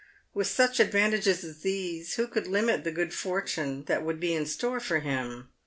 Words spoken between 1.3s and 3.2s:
as these, who could limit the good